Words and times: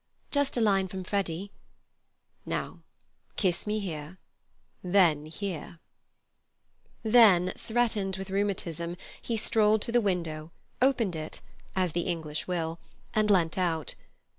"Just 0.31 0.57
a 0.57 0.61
line 0.61 0.87
from 0.87 1.03
Freddy." 1.03 1.51
"Now 2.43 2.79
kiss 3.35 3.67
me 3.67 3.77
here; 3.79 4.17
then 4.83 5.27
here." 5.27 5.77
Then, 7.03 7.53
threatened 7.55 8.15
again 8.15 8.19
with 8.19 8.31
rheumatism, 8.31 8.97
he 9.21 9.37
strolled 9.37 9.83
to 9.83 9.91
the 9.91 10.01
window, 10.01 10.49
opened 10.81 11.15
it 11.15 11.39
(as 11.75 11.91
the 11.91 12.07
English 12.07 12.47
will), 12.47 12.79
and 13.13 13.29
leant 13.29 13.59
out. 13.59 13.93